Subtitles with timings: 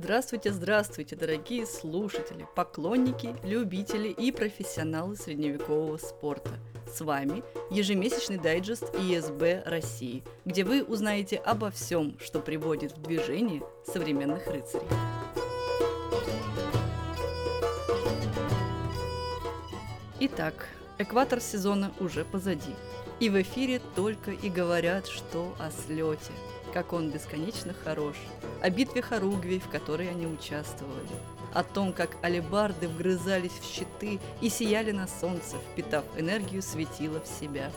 [0.00, 6.52] Здравствуйте, здравствуйте, дорогие слушатели, поклонники, любители и профессионалы средневекового спорта.
[6.86, 7.42] С вами
[7.72, 13.60] ежемесячный дайджест ИСБ России, где вы узнаете обо всем, что приводит в движение
[13.92, 14.86] современных рыцарей.
[20.20, 20.68] Итак,
[20.98, 22.76] экватор сезона уже позади.
[23.18, 26.30] И в эфире только и говорят, что о слете–
[26.72, 28.16] как он бесконечно хорош,
[28.62, 31.08] о битве Хоругвий, в которой они участвовали,
[31.54, 37.26] о том, как алебарды вгрызались в щиты и сияли на солнце, впитав энергию светила в
[37.26, 37.70] себя.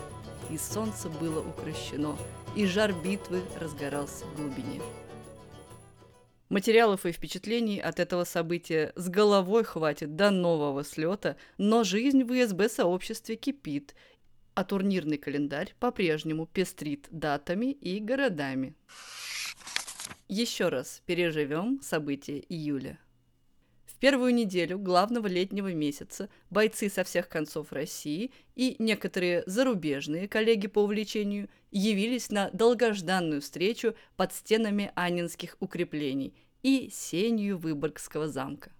[0.50, 2.16] И солнце было укращено,
[2.56, 4.80] и жар битвы разгорался в глубине.
[6.48, 12.32] Материалов и впечатлений от этого события с головой хватит до нового слета, но жизнь в
[12.32, 13.94] ИСБ-сообществе кипит,
[14.52, 18.74] а турнирный календарь по-прежнему пестрит датами и городами.
[20.34, 22.98] Еще раз переживем события июля.
[23.84, 30.68] В первую неделю главного летнего месяца бойцы со всех концов России и некоторые зарубежные коллеги
[30.68, 38.72] по увлечению явились на долгожданную встречу под стенами Анинских укреплений и сенью Выборгского замка.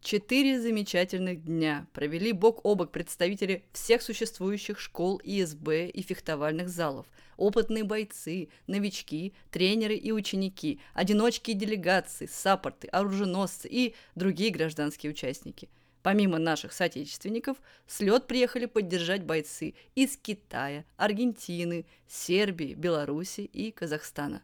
[0.00, 7.06] Четыре замечательных дня провели бок о бок представители всех существующих школ ИСБ и фехтовальных залов,
[7.36, 15.68] опытные бойцы, новички, тренеры и ученики, одиночки и делегации, саппорты, оруженосцы и другие гражданские участники.
[16.02, 17.56] Помимо наших соотечественников,
[17.88, 24.42] слет приехали поддержать бойцы из Китая, Аргентины, Сербии, Беларуси и Казахстана.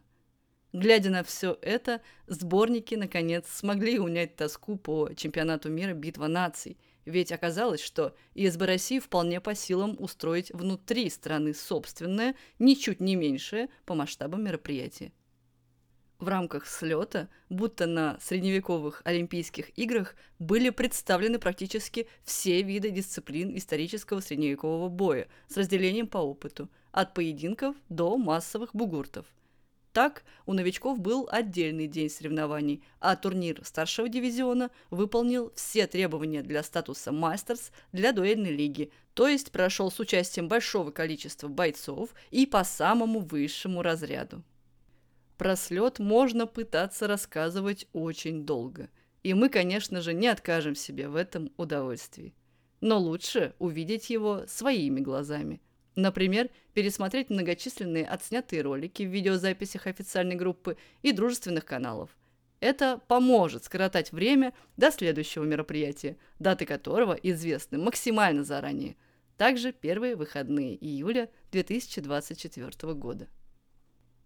[0.75, 7.31] Глядя на все это, сборники, наконец, смогли унять тоску по чемпионату мира «Битва наций», ведь
[7.31, 13.95] оказалось, что ИСБ России вполне по силам устроить внутри страны собственное, ничуть не меньшее по
[13.95, 15.13] масштабам мероприятия.
[16.19, 24.19] В рамках слета, будто на средневековых Олимпийских играх, были представлены практически все виды дисциплин исторического
[24.19, 29.25] средневекового боя с разделением по опыту, от поединков до массовых бугуртов–
[29.95, 36.63] так, у новичков был отдельный день соревнований, а турнир старшего дивизиона выполнил все требования для
[36.63, 42.65] статуса мастерс для дуэльной лиги, то есть прошел с участием большого количества бойцов и по
[42.65, 44.43] самому высшему разряду.
[45.37, 48.89] Про слет можно пытаться рассказывать очень долго,
[49.23, 52.35] и мы, конечно же, не откажем себе в этом удовольствии.
[52.81, 55.61] Но лучше увидеть его своими глазами–
[55.95, 62.09] Например, пересмотреть многочисленные отснятые ролики в видеозаписях официальной группы и дружественных каналов.
[62.59, 68.97] Это поможет скоротать время до следующего мероприятия, даты которого известны максимально заранее.
[69.37, 73.27] Также первые выходные июля 2024 года.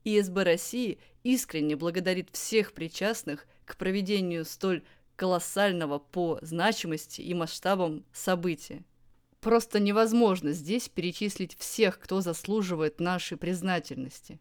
[0.04, 4.84] ИСБ России искренне благодарит всех причастных к проведению столь
[5.16, 8.86] колоссального по значимости и масштабам события.
[9.42, 14.40] Просто невозможно здесь перечислить всех, кто заслуживает нашей признательности.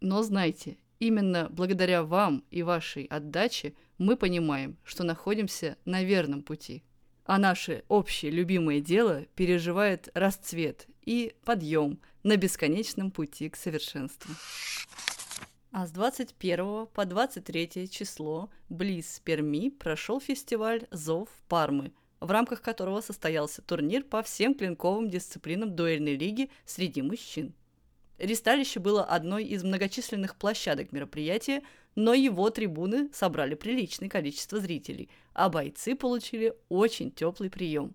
[0.00, 6.84] Но знайте, именно благодаря вам и вашей отдаче мы понимаем, что находимся на верном пути.
[7.24, 14.32] А наше общее любимое дело переживает расцвет и подъем на бесконечном пути к совершенству.
[15.72, 23.00] А с 21 по 23 число близ Перми прошел фестиваль «Зов Пармы», в рамках которого
[23.00, 27.54] состоялся турнир по всем клинковым дисциплинам дуэльной лиги среди мужчин.
[28.18, 31.62] Ристалище было одной из многочисленных площадок мероприятия,
[31.94, 37.94] но его трибуны собрали приличное количество зрителей, а бойцы получили очень теплый прием.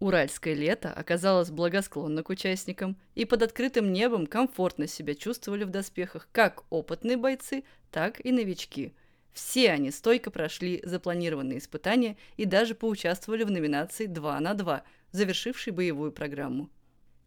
[0.00, 6.28] Уральское лето оказалось благосклонно к участникам, и под открытым небом комфортно себя чувствовали в доспехах
[6.32, 8.94] как опытные бойцы, так и новички–
[9.34, 15.72] все они стойко прошли запланированные испытания и даже поучаствовали в номинации 2 на 2, завершившей
[15.72, 16.70] боевую программу.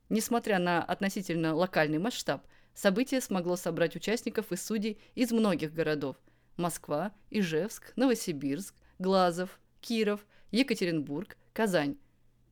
[0.09, 6.15] Несмотря на относительно локальный масштаб, событие смогло собрать участников и судей из многих городов–
[6.57, 11.97] Москва, Ижевск, Новосибирск, Глазов, Киров, Екатеринбург, Казань.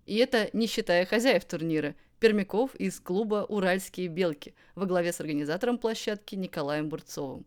[0.06, 5.78] И это не считая хозяев турнира– пермяков из клуба «Уральские белки» во главе с организатором
[5.78, 7.46] площадки Николаем Бурцовым.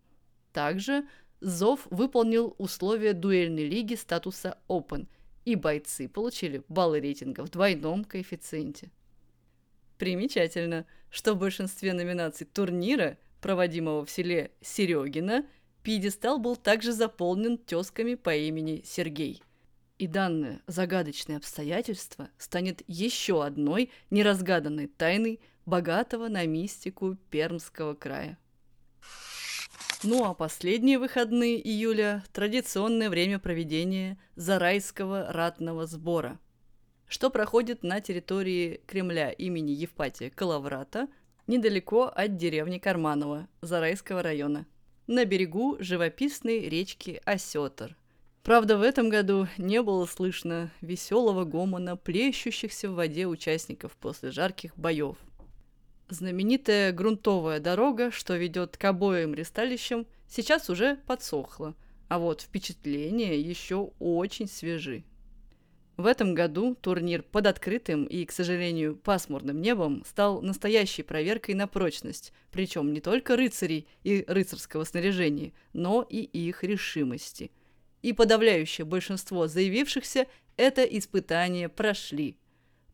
[0.52, 1.04] Также
[1.40, 5.06] Зов выполнил условия дуэльной лиги статуса Open,
[5.44, 8.90] и бойцы получили баллы рейтинга в двойном коэффициенте.
[9.98, 15.46] Примечательно, что в большинстве номинаций турнира, проводимого в селе Серегина,
[15.82, 19.42] пьедестал был также заполнен тезками по имени Сергей.
[19.98, 28.38] И данное загадочное обстоятельство станет еще одной неразгаданной тайной богатого на мистику Пермского края.
[30.04, 36.38] Ну а последние выходные июля– традиционное время проведения Зарайского ратного сбора,
[37.08, 41.08] что проходит на территории Кремля имени Евпатия Калаврата,
[41.48, 44.66] недалеко от деревни Карманова, Зарайского района,
[45.08, 47.96] на берегу живописной речки Осетр.
[48.44, 54.78] Правда, в этом году не было слышно веселого гомона плещущихся в воде участников после жарких
[54.78, 55.16] боев.
[56.10, 61.74] Знаменитая грунтовая дорога, что ведет к обоим ресталищам, сейчас уже подсохла,
[62.08, 65.04] а вот впечатления еще очень свежи.
[65.98, 71.66] В этом году турнир под открытым и, к сожалению, пасмурным небом стал настоящей проверкой на
[71.66, 77.50] прочность, причем не только рыцарей и рыцарского снаряжения, но и их решимости.
[78.00, 80.26] И подавляющее большинство заявившихся
[80.56, 82.38] это испытание прошли–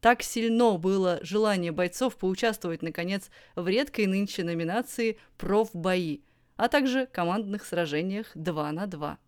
[0.04, 6.20] так сильно было желание бойцов поучаствовать, наконец, в редкой нынче номинации «Профбои»,
[6.56, 9.18] а также командных сражениях 2 на 2.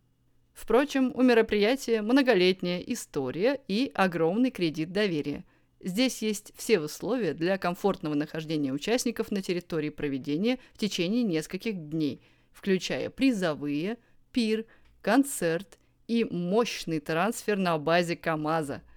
[0.52, 5.46] Впрочем, у мероприятия многолетняя история и огромный кредит доверия.
[5.80, 12.20] Здесь есть все условия для комфортного нахождения участников на территории проведения в течение нескольких дней,
[12.52, 13.96] включая призовые,
[14.30, 14.66] пир,
[15.00, 18.82] концерт и мощный трансфер на базе КАМАЗа–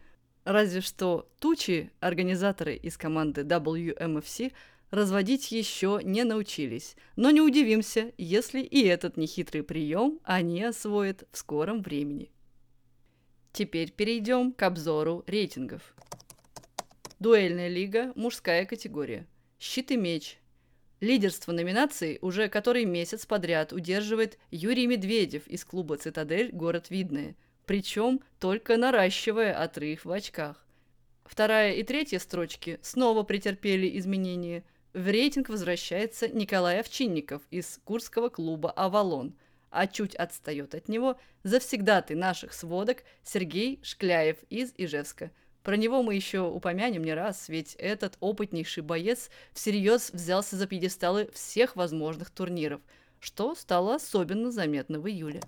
[0.50, 4.51] Разве что тучи организаторы из команды WMFC
[4.90, 11.38] разводить еще не научились, но не удивимся, если и этот нехитрый прием они освоят в
[11.38, 12.31] скором времени.
[13.54, 15.94] Теперь перейдем к обзору рейтингов.
[17.19, 19.28] Дуэльная лига, мужская категория.
[19.60, 20.40] Щит и меч.
[21.00, 26.50] Лидерство номинаций уже который месяц подряд удерживает Юрий Медведев из клуба «Цитадель.
[26.51, 27.36] Город Видное»,
[27.69, 30.66] причем только наращивая отрыв в очках.
[31.24, 34.63] Вторая и третья строчки снова претерпели изменения.
[34.94, 39.36] В рейтинг возвращается Николай Овчинников из Курского клуба «Авалон»,
[39.69, 45.30] а чуть отстает от него завсегдатый наших сводок Сергей Шкляев из Ижевска.
[45.62, 51.30] Про него мы еще упомянем не раз, ведь этот опытнейший боец всерьез взялся за пьедесталы
[51.36, 52.81] всех возможных турниров,
[53.19, 55.42] что стало особенно заметно в июле.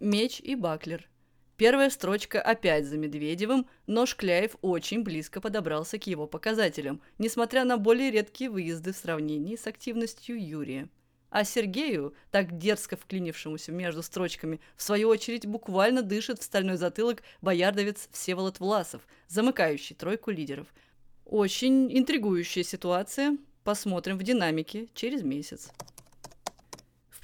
[0.00, 1.08] Меч и Баклер–
[1.56, 7.78] Первая строчка опять за Медведевым, но Шкляев очень близко подобрался к его показателям, несмотря на
[7.78, 10.88] более редкие выезды в сравнении с активностью Юрия.
[11.30, 17.22] А Сергею, так дерзко вклинившемуся между строчками, в свою очередь буквально дышит в стальной затылок
[17.40, 20.66] боярдовец Всеволод Власов, замыкающий тройку лидеров.
[21.24, 23.38] Очень интригующая ситуация.
[23.64, 25.70] Посмотрим в динамике через месяц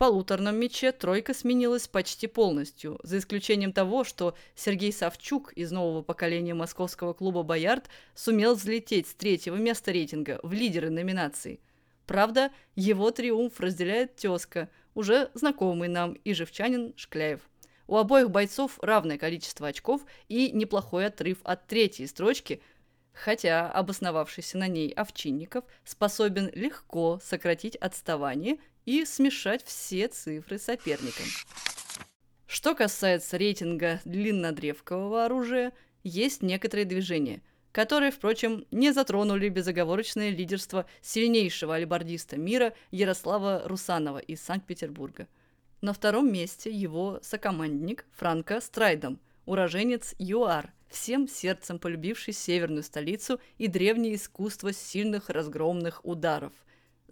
[0.03, 6.55] полуторном мяче тройка сменилась почти полностью, за исключением того, что Сергей Савчук из нового поколения
[6.55, 11.61] московского клуба «Боярд» сумел взлететь с третьего места рейтинга в лидеры номинации.
[12.05, 17.43] Правда, его триумф разделяет тезка, уже знакомый нам ижевчанин Шкляев.
[17.87, 22.61] У обоих бойцов равное количество очков и неплохой отрыв от третьей строчки–
[23.13, 31.27] хотя обосновавшийся на ней Овчинников способен легко сократить отставание и смешать все цифры соперникам.
[32.47, 35.73] Что касается рейтинга длиннодревкового оружия,
[36.05, 37.41] есть некоторые движения,
[37.71, 45.29] которые, впрочем, не затронули безоговорочное лидерство сильнейшего альбардиста мира Ярослава Русанова из Санкт-Петербурга.
[45.81, 53.67] На втором месте его сокомандник Франко Страйдом, уроженец ЮАР, всем сердцем полюбивший северную столицу и
[53.67, 56.53] древнее искусство сильных разгромных ударов–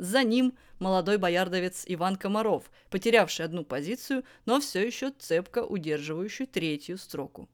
[0.01, 6.97] за ним молодой боярдовец Иван Комаров, потерявший одну позицию, но все еще цепко удерживающий третью
[6.97, 7.51] строку.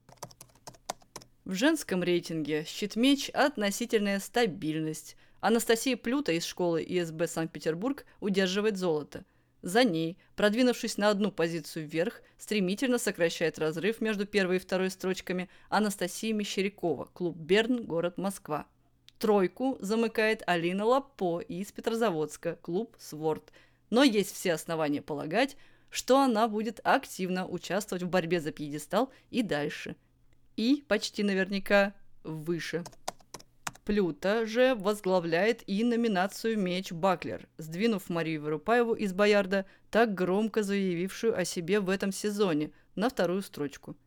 [1.45, 5.17] В женском рейтинге щит-меч– относительная стабильность.
[5.41, 9.25] Анастасия Плюта из школы ИСБ Санкт-Петербург удерживает золото.
[9.63, 15.49] За ней, продвинувшись на одну позицию вверх, стремительно сокращает разрыв между первой и второй строчками
[15.69, 18.67] Анастасия Мещерякова, клуб «Берн», город Москва.
[19.19, 23.51] Тройку замыкает Алина Лапо из Петрозаводска, клуб «Сворд».
[23.89, 25.57] Но есть все основания полагать,
[25.91, 29.97] что она будет активно участвовать в борьбе за пьедестал и дальше.
[30.57, 31.95] И почти наверняка
[32.25, 32.85] выше.
[33.85, 41.39] Плюта же возглавляет и номинацию «Меч Баклер», сдвинув Марию Вырупаеву из «Боярда», так громко заявившую
[41.39, 43.97] о себе в этом сезоне, на вторую строчку–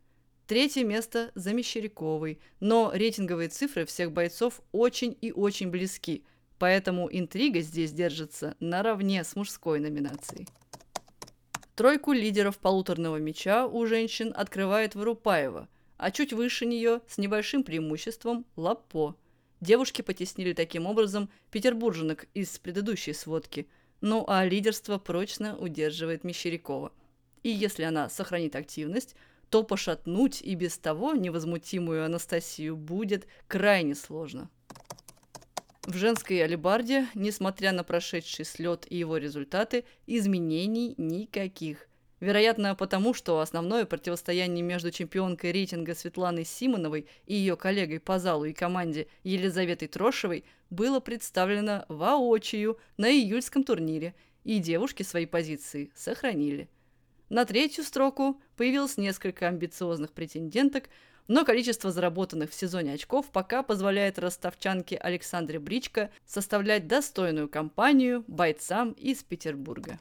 [0.49, 6.23] Третье место за Мещеряковой, но рейтинговые цифры всех бойцов очень и очень близки,
[6.57, 10.47] поэтому интрига здесь держится наравне с мужской номинацией.
[11.75, 18.43] Тройку лидеров полуторного мяча у женщин открывает Вырупаева, а чуть выше нее с небольшим преимуществом
[18.55, 19.15] Лапо.
[19.61, 23.67] Девушки потеснили таким образом петербурженок из предыдущей сводки.
[24.01, 26.91] Ну а лидерство прочно удерживает Мещерякова.
[27.43, 29.15] И если она сохранит активность,
[29.49, 34.49] то пошатнуть и без того невозмутимую Анастасию будет крайне сложно.
[35.83, 41.87] В женской алибарде, несмотря на прошедший слет и его результаты, изменений никаких.
[42.19, 48.45] Вероятно, потому что основное противостояние между чемпионкой рейтинга Светланой Симоновой и ее коллегой по залу
[48.45, 54.13] и команде Елизаветой Трошевой было представлено воочию на июльском турнире,
[54.43, 56.69] и девушки свои позиции сохранили.
[57.29, 60.89] На третью строку появилось несколько амбициозных претенденток,
[61.27, 68.93] но количество заработанных в сезоне очков пока позволяет ростовчанке Александре Бричко составлять достойную компанию бойцам
[68.93, 70.00] из Петербурга.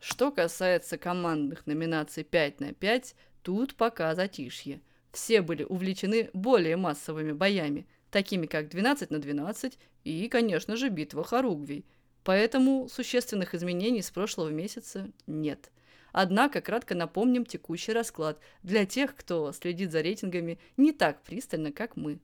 [0.00, 4.80] Что касается командных номинаций 5 на 5, тут пока затишье.
[5.12, 11.22] Все были увлечены более массовыми боями, такими как 12 на 12 и, конечно же, битва
[11.22, 11.84] Харугвий.
[12.24, 15.70] Поэтому существенных изменений с прошлого месяца нет–
[16.12, 21.96] Однако кратко напомним текущий расклад для тех, кто следит за рейтингами не так пристально, как
[21.96, 22.20] мы.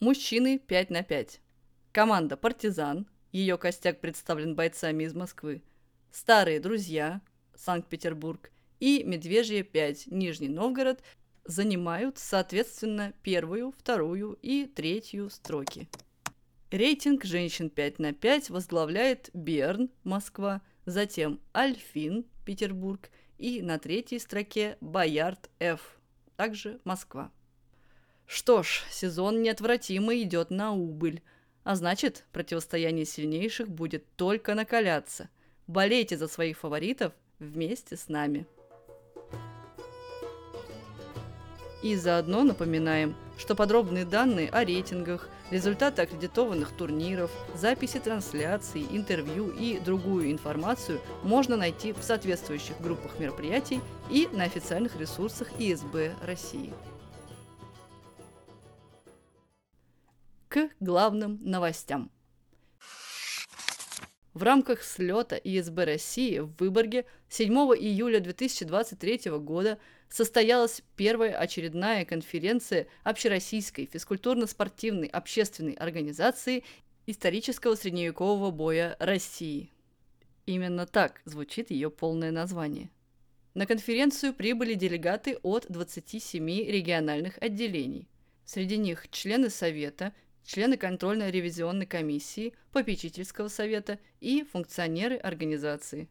[0.00, 1.40] Мужчины 5 на 5.
[1.92, 5.62] Команда «Партизан», ее костяк представлен бойцами из Москвы.
[6.10, 7.20] Старые друзья,
[7.54, 11.02] Санкт-Петербург, и Медвежье 5, Нижний Новгород,
[11.44, 15.88] занимают, соответственно, первую, вторую и третью строки.
[16.70, 24.76] Рейтинг женщин 5 на 5 возглавляет Берн, Москва, затем Альфин, Петербург, и на третьей строке
[24.80, 25.80] Боярд Ф,
[26.36, 27.30] также Москва.
[28.26, 31.22] Что ж, сезон неотвратимо идет на убыль,
[31.64, 35.28] а значит, противостояние сильнейших будет только накаляться.
[35.66, 38.46] Болейте за своих фаворитов вместе с нами.
[41.82, 49.78] И заодно напоминаем, что подробные данные о рейтингах, результаты аккредитованных турниров, записи трансляций, интервью и
[49.78, 53.80] другую информацию можно найти в соответствующих группах мероприятий
[54.10, 56.72] и на официальных ресурсах ИСБ России.
[60.48, 62.10] К главным новостям.
[64.34, 72.86] В рамках слета ИСБ России в Выборге 7 июля 2023 года состоялась первая очередная конференция
[73.04, 76.64] Общероссийской физкультурно-спортивной общественной организации
[77.06, 79.70] исторического средневекового боя России.
[80.46, 82.88] Именно так звучит ее полное название.
[83.52, 88.08] На конференцию прибыли делегаты от 27 региональных отделений.
[88.46, 96.08] Среди них члены Совета, члены контрольно-ревизионной комиссии, попечительского совета и функционеры организации.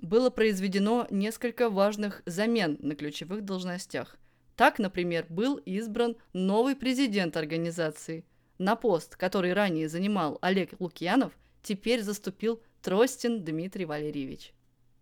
[0.00, 4.16] Было произведено несколько важных замен на ключевых должностях.
[4.56, 8.24] Так, например, был избран новый президент организации.
[8.58, 14.52] На пост, который ранее занимал Олег Лукьянов, теперь заступил Тростин Дмитрий Валерьевич.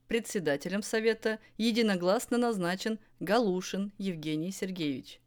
[0.07, 5.21] Председателем Совета единогласно назначен Галушин Евгений Сергеевич.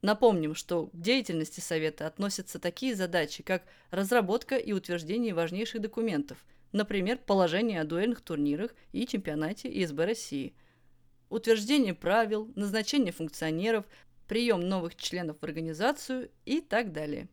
[0.00, 7.18] Напомним, что к деятельности Совета относятся такие задачи, как разработка и утверждение важнейших документов, например,
[7.18, 10.54] положение о дуэльных турнирах и чемпионате ИСБ России,
[11.30, 13.86] утверждение правил, назначение функционеров,
[14.28, 17.28] прием новых членов в организацию и так далее.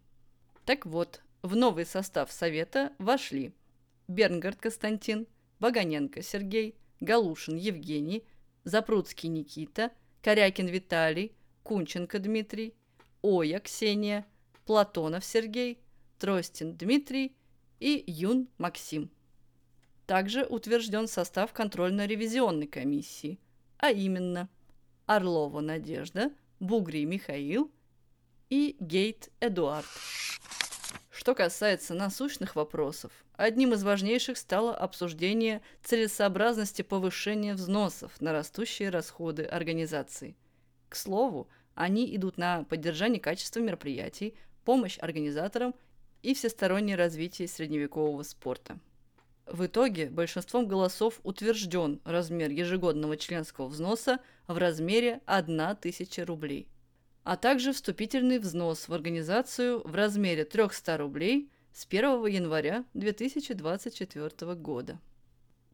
[0.65, 3.53] Так вот, в новый состав Совета вошли
[4.07, 5.27] Бернгард Константин,
[5.59, 8.23] Баганенко Сергей, Галушин Евгений,
[8.63, 9.91] Запрудский Никита,
[10.23, 12.75] Корякин Виталий, Кунченко Дмитрий,
[13.23, 14.23] Оя Ксения,
[14.67, 15.79] Платонов Сергей,
[16.19, 17.35] Тростин Дмитрий
[17.79, 19.09] и Юн Максим.
[20.05, 23.39] Также утвержден состав контрольно-ревизионной комиссии,
[23.79, 24.47] а именно
[25.07, 27.71] Орлова Надежда, Бугри Михаил
[28.51, 29.87] и Гейт Эдуард.
[31.09, 39.45] Что касается насущных вопросов, одним из важнейших стало обсуждение целесообразности повышения взносов на растущие расходы
[39.45, 40.35] организации–
[40.89, 45.75] к слову, они идут на поддержание качества мероприятий, помощь организаторам
[46.21, 48.79] и всестороннее развитие средневекового спорта.
[49.45, 56.67] В итоге большинством голосов утвержден размер ежегодного членского взноса в размере 1000 рублей,
[57.23, 64.99] а также вступительный взнос в организацию в размере 300 рублей с 1 января 2024 года.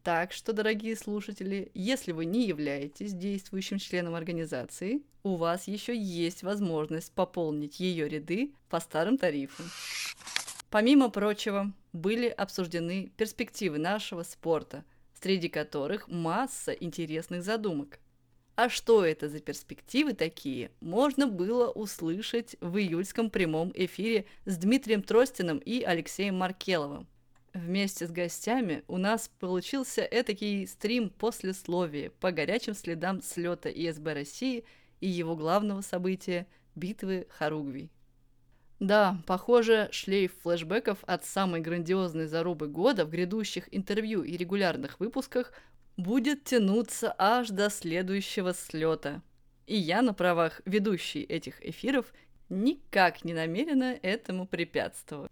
[0.02, 6.42] Так что, дорогие слушатели, если вы не являетесь действующим членом организации, у вас еще есть
[6.42, 9.66] возможность пополнить ее ряды по старым тарифам.
[10.70, 14.84] Помимо прочего, были обсуждены перспективы нашего спорта,
[15.20, 18.00] среди которых масса интересных задумок.
[18.56, 25.02] А что это за перспективы такие, можно было услышать в июльском прямом эфире с Дмитрием
[25.02, 27.06] Тростиным и Алексеем Маркеловым.
[27.54, 34.64] Вместе с гостями у нас получился этакий стрим послесловия по горячим следам слета ИСБ России
[35.00, 37.90] и его главного события– битвы Харугви.
[38.80, 45.52] Да, похоже, шлейф флешбеков от самой грандиозной зарубы года в грядущих интервью и регулярных выпусках
[45.96, 49.22] будет тянуться аж до следующего слета.
[49.66, 52.12] И я на правах ведущей этих эфиров
[52.48, 55.30] никак не намерена этому препятствовать.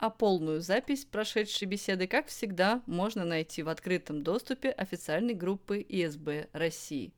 [0.00, 6.48] А полную запись прошедшей беседы, как всегда, можно найти в открытом доступе официальной группы ИСБ
[6.54, 7.12] России.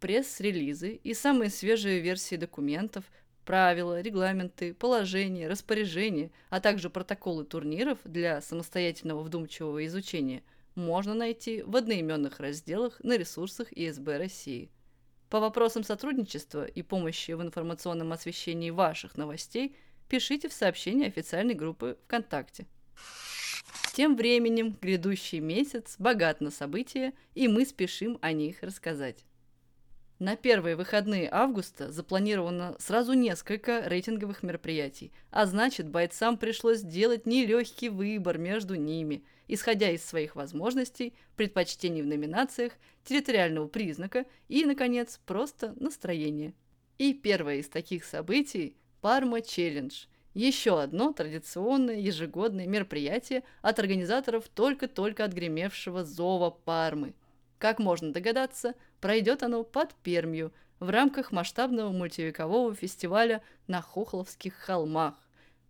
[0.00, 3.04] Пресс-релизы и самые свежие версии документов,
[3.44, 10.42] правила, регламенты, положения, распоряжения, а также протоколы турниров для самостоятельного вдумчивого изучения
[10.74, 14.72] можно найти в одноименных разделах на ресурсах ИСБ России.
[15.30, 19.76] По вопросам сотрудничества и помощи в информационном освещении ваших новостей–
[20.08, 22.66] пишите в сообщении официальной группы ВКонтакте.
[23.94, 29.24] Тем временем грядущий месяц богат на события, и мы спешим о них рассказать.
[30.18, 37.88] На первые выходные августа запланировано сразу несколько рейтинговых мероприятий, а значит, бойцам пришлось сделать нелегкий
[37.88, 45.74] выбор между ними, исходя из своих возможностей, предпочтений в номинациях, территориального признака и, наконец, просто
[45.80, 46.54] настроения.
[46.98, 50.04] И первое из таких событий Парма Челлендж.
[50.32, 57.12] Еще одно традиционное ежегодное мероприятие от организаторов только-только отгремевшего зова Пармы.
[57.58, 65.16] Как можно догадаться, пройдет оно под Пермью в рамках масштабного мультивекового фестиваля на Хохловских холмах.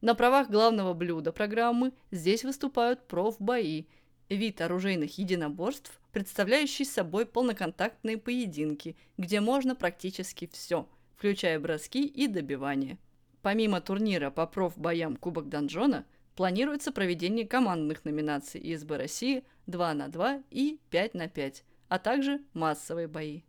[0.03, 3.89] На правах главного блюда программы здесь выступают профбои,
[4.29, 10.87] вид оружейных единоборств, представляющий собой полноконтактные поединки, где можно практически все,
[11.17, 12.99] включая броски и добивания.
[13.43, 16.07] Помимо турнира по профбоям Кубок Донжона,
[16.37, 22.41] планируется проведение командных номинаций ИСБ России 2 на 2 и 5 на 5, а также
[22.55, 23.43] массовые бои.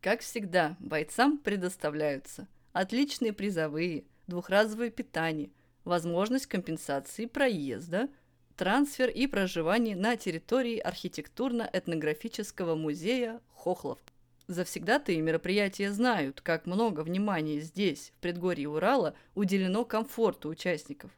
[0.00, 5.50] Как всегда, бойцам предоставляются отличные призовые, двухразовое питание,
[5.84, 8.08] возможность компенсации проезда,
[8.56, 13.98] трансфер и проживание на территории архитектурно-этнографического музея Хохлов.
[14.46, 21.10] Завсегдатые мероприятия знают, как много внимания здесь, в предгорье Урала, уделено комфорту участников.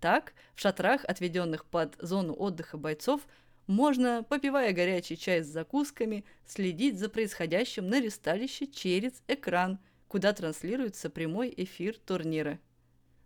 [0.00, 3.20] Так, в шатрах, отведенных под зону отдыха бойцов,
[3.68, 11.08] можно, попивая горячий чай с закусками, следить за происходящим на ресталище через экран, куда транслируется
[11.08, 12.58] прямой эфир турнира.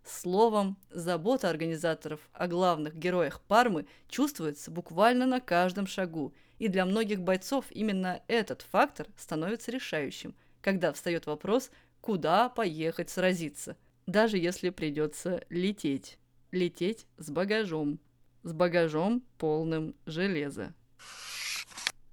[0.05, 7.21] Словом, забота организаторов о главных героях Пармы чувствуется буквально на каждом шагу– и для многих
[7.21, 15.43] бойцов именно этот фактор становится решающим, когда встает вопрос, куда поехать сразиться, даже если придется
[15.49, 16.17] лететь.
[16.51, 17.99] Лететь с багажом.
[18.43, 20.73] С багажом полным железа.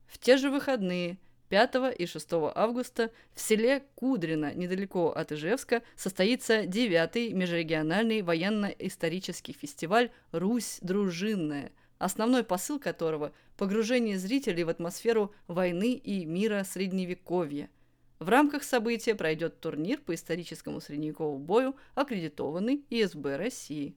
[0.07, 1.18] В те же выходные
[1.50, 10.11] 5 и 6 августа в селе Кудрино, недалеко от Ижевска, состоится 9-й межрегиональный военно-исторический фестиваль
[10.33, 17.70] «Русь дружинная», основной посыл которого– погружение зрителей в атмосферу войны и мира Средневековья.
[18.18, 23.96] В рамках события пройдет турнир по историческому средневековому бою, аккредитованный ИСБ России.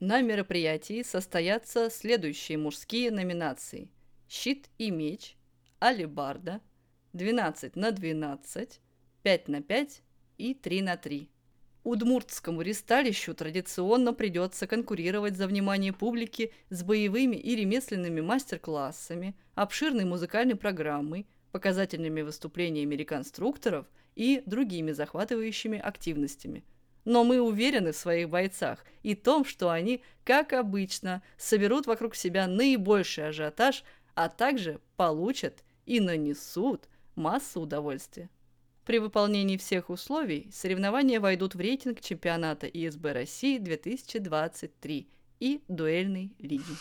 [0.00, 3.90] На мероприятии состоятся следующие мужские номинации
[4.28, 5.36] «Щит и меч»,
[5.78, 6.60] «Алибарда»,
[7.12, 8.80] «12 на 12»,
[9.22, 10.00] «5 на 5»
[10.38, 11.28] и «3 на 3».
[11.84, 20.54] Удмуртскому ристалищу традиционно придется конкурировать за внимание публики с боевыми и ремесленными мастер-классами, обширной музыкальной
[20.54, 26.64] программой, показательными выступлениями реконструкторов и другими захватывающими активностями.
[27.04, 32.46] Но мы уверены в своих бойцах и том, что они, как обычно, соберут вокруг себя
[32.46, 33.82] наибольший ажиотаж,
[34.14, 38.30] а также получат и нанесут массу удовольствия.
[38.84, 46.74] При выполнении всех условий соревнования войдут в рейтинг чемпионата ИСБ России 2023 и дуэльной лиги.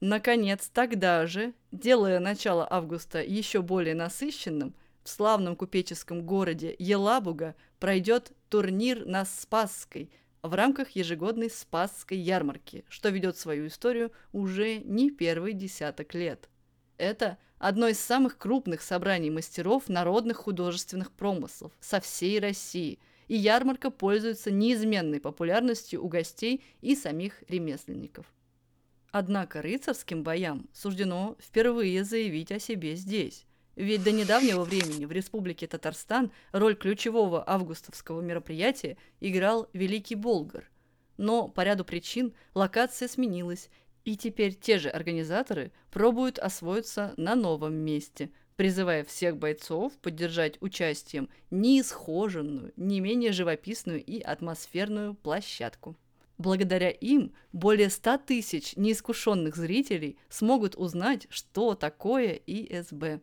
[0.00, 8.32] Наконец, тогда же, делая начало августа еще более насыщенным, в славном купеческом городе Елабуга пройдет
[8.50, 10.10] турнир на Спасской
[10.42, 16.50] в рамках ежегодной Спасской ярмарки, что ведет свою историю уже не первый десяток лет.
[16.98, 23.90] Это– одно из самых крупных собраний мастеров народных художественных промыслов со всей России, и ярмарка
[23.90, 28.26] пользуется неизменной популярностью у гостей и самих ремесленников.
[29.10, 33.44] Однако рыцарским боям суждено впервые заявить о себе здесь.
[33.74, 40.68] Ведь до недавнего времени в Республике Татарстан роль ключевого августовского мероприятия играл Великий Болгар.
[41.16, 43.70] но по ряду причин локация сменилась,
[44.08, 51.28] и теперь те же организаторы пробуют освоиться на новом месте, призывая всех бойцов поддержать участием
[51.50, 55.94] неисхоженную, не менее живописную и атмосферную площадку.
[56.38, 63.20] Благодаря им более 100 тысяч неискушенных зрителей смогут узнать, что такое ИСБ.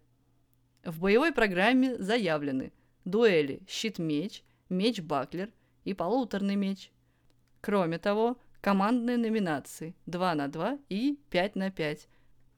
[0.84, 2.72] В боевой программе заявлены
[3.06, 5.50] дуэли щит-меч, меч-баклер
[5.84, 6.92] и полуторный меч.
[7.60, 12.08] Кроме того, командные номинации 2 на 2 и 5 на 5.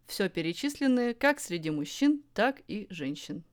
[0.05, 3.43] Все перечисленные как среди мужчин, так и женщин.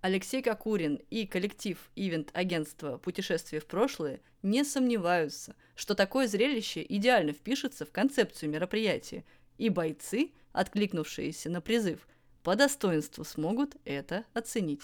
[0.00, 7.86] Алексей Кокурин и коллектив ивент-агентства «Путешествие в прошлое» не сомневаются, что такое зрелище идеально впишется
[7.86, 9.24] в концепцию мероприятия,
[9.56, 12.08] и бойцы, откликнувшиеся на призыв,
[12.42, 14.80] по достоинству смогут это оценить.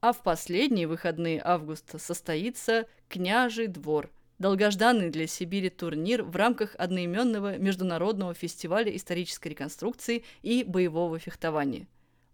[0.00, 7.58] А в последние выходные августа состоится «Княжий двор», долгожданный для Сибири турнир в рамках одноименного
[7.58, 11.86] международного фестиваля исторической реконструкции и боевого фехтования.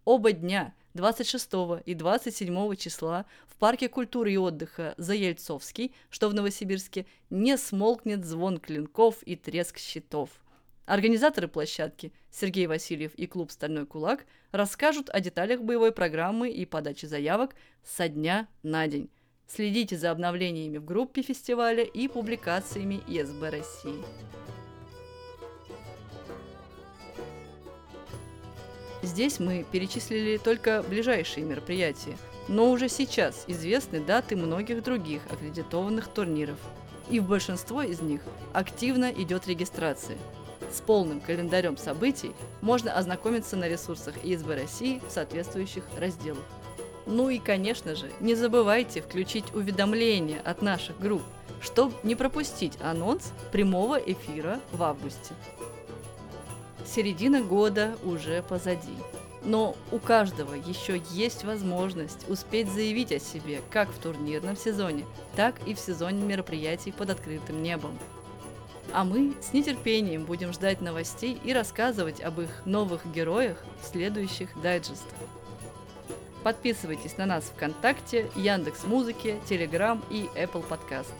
[0.04, 1.50] Оба дня– 26
[1.86, 8.58] и 27 числа в Парке культуры и отдыха Заельцовский, что в Новосибирске, не смолкнет звон
[8.58, 10.30] клинков и треск щитов.
[10.86, 17.06] Организаторы площадки Сергей Васильев и клуб «Стальной кулак» расскажут о деталях боевой программы и подачи
[17.06, 19.10] заявок со дня на день.
[19.52, 24.04] Следите за обновлениями в группе фестиваля и публикациями ИСБ России.
[29.02, 36.58] Здесь мы перечислили только ближайшие мероприятия, но уже сейчас известны даты многих других аккредитованных турниров.
[37.08, 38.20] И в большинство из них
[38.52, 40.18] активно идет регистрация.
[40.72, 46.44] С полным календарем событий можно ознакомиться на ресурсах ИСБ России в соответствующих разделах.
[47.06, 51.22] Ну и, конечно же, не забывайте включить уведомления от наших групп,
[51.60, 55.34] чтобы не пропустить анонс прямого эфира в августе.
[56.86, 58.96] Середина года уже позади.
[59.42, 65.54] Но у каждого еще есть возможность успеть заявить о себе как в турнирном сезоне, так
[65.66, 67.98] и в сезоне мероприятий под открытым небом.
[68.92, 74.48] А мы с нетерпением будем ждать новостей и рассказывать об их новых героях в следующих
[74.60, 75.18] дайджестах.
[76.42, 81.12] Подписывайтесь на нас ВКонтакте, Яндекс Музыке, Телеграм и Apple Podcast.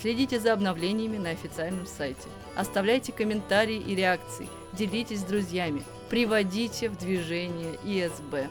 [0.00, 2.28] Следите за обновлениями на официальном сайте.
[2.56, 8.48] Оставляйте комментарии и реакции– делитесь с друзьями, приводите в движение ИСБ.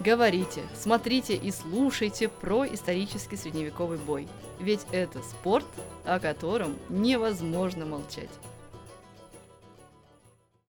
[0.00, 4.28] Говорите, смотрите и слушайте про исторический средневековый бой,
[4.60, 5.66] ведь это спорт,
[6.04, 8.28] о котором невозможно молчать.